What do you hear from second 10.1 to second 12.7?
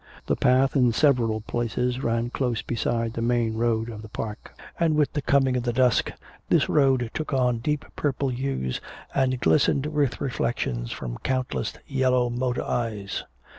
reflections from countless yellow motor